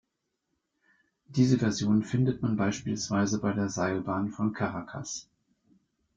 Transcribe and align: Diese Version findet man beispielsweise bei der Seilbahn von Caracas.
Diese 1.27 1.59
Version 1.59 2.01
findet 2.01 2.41
man 2.41 2.57
beispielsweise 2.57 3.39
bei 3.39 3.53
der 3.53 3.69
Seilbahn 3.69 4.31
von 4.31 4.51
Caracas. 4.51 5.29